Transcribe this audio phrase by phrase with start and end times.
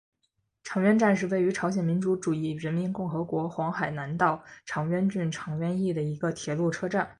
[0.63, 7.07] 长渊站是位于朝鲜民主主义人民共和国黄海南道长渊郡长渊邑的一个铁路车站。